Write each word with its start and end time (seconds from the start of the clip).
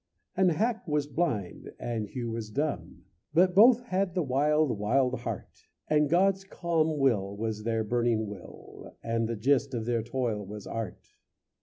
And 0.35 0.49
Hack 0.49 0.87
was 0.87 1.05
blind 1.05 1.71
and 1.77 2.07
Hew 2.07 2.31
was 2.31 2.49
dumb, 2.49 3.03
But 3.35 3.53
both 3.53 3.81
had 3.81 4.15
the 4.15 4.23
wild, 4.23 4.79
wild 4.79 5.19
heart; 5.19 5.67
And 5.87 6.09
God's 6.09 6.43
calm 6.43 6.97
will 6.97 7.37
was 7.37 7.65
their 7.65 7.83
burning 7.83 8.25
will, 8.25 8.97
And 9.03 9.27
the 9.29 9.35
gist 9.35 9.75
of 9.75 9.85
their 9.85 10.01
toil 10.01 10.43
was 10.43 10.65
art. 10.65 11.13